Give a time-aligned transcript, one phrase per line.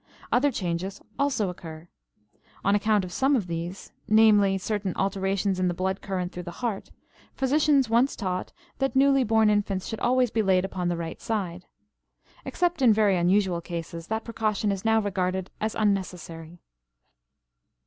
[0.31, 1.87] Other changes also occur.
[2.65, 6.61] On account of some of these, namely, certain alterations in the blood current through the
[6.65, 6.89] heart,
[7.35, 11.67] physicians once taught that newly born infants should always be laid upon the right side.
[12.45, 16.57] Except in very unusual cases, that precaution is now regarded as unnecessary.